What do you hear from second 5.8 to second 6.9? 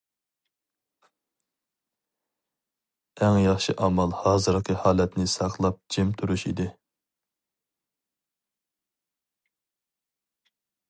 جىم تۇرۇش ئىدى.